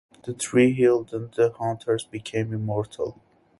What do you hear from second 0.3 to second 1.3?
tree healed,